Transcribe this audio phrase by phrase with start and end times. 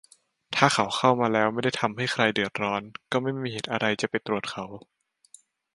[0.55, 4.65] ถ้าเขาเข้ามาแล้วไม่ได้ทำให้ใครเดือดร้อน ก็ไม่มีเหตุอะไรจะไปตรวจเขา